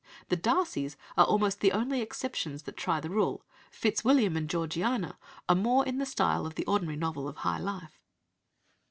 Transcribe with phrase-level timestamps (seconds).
[0.29, 5.53] The Darcys are almost the only exceptions that try the rule; "Fitzwilliam" and "Georgiana" are
[5.55, 8.01] more in the style of the ordinary novel of "high life."